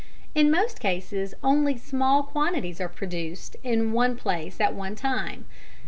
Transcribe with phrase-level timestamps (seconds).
[0.33, 5.45] In most cases only small quantities are produced in one place at one time.